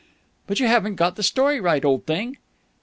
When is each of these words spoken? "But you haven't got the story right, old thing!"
"But 0.47 0.59
you 0.59 0.65
haven't 0.65 0.95
got 0.95 1.15
the 1.15 1.21
story 1.21 1.59
right, 1.61 1.85
old 1.85 2.07
thing!" 2.07 2.37